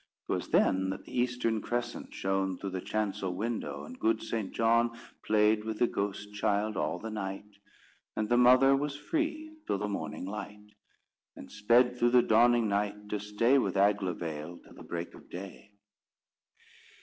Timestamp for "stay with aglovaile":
13.19-14.57